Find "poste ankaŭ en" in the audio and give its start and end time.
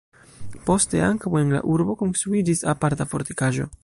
0.69-1.53